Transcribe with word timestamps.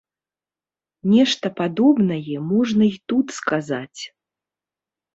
Нешта 1.13 1.47
падобнае 1.61 2.37
можна 2.51 2.83
і 2.97 2.99
тут 3.15 3.27
сказаць. 3.39 4.01